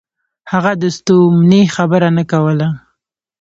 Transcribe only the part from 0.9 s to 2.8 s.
ستومنۍ خبره نه کوله.